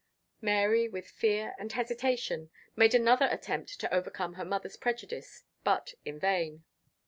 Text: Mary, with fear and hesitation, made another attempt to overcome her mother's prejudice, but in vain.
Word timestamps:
Mary, 0.41 0.89
with 0.89 1.05
fear 1.07 1.53
and 1.59 1.73
hesitation, 1.73 2.49
made 2.75 2.95
another 2.95 3.29
attempt 3.31 3.79
to 3.79 3.93
overcome 3.93 4.33
her 4.33 4.43
mother's 4.43 4.75
prejudice, 4.75 5.43
but 5.63 5.93
in 6.03 6.19
vain. 6.19 6.63